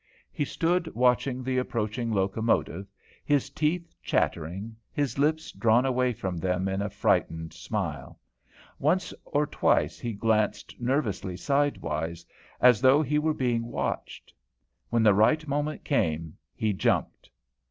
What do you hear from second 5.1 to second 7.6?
lips drawn away from them in a frightened